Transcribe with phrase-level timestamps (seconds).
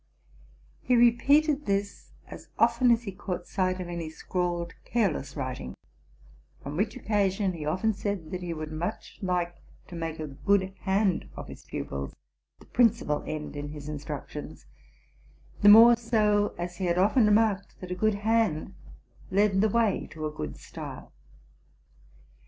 [0.81, 5.75] He repeated this as often as he caught sight of any scrawled, careless writing,
[6.65, 9.57] on which occasion he often said that he would much like
[9.89, 12.15] to make a good hand of his pupils
[12.57, 14.65] the principal end in his instructions;
[15.61, 18.73] the more so as he had often remarked that a good hand
[19.29, 21.13] led the way to a good style.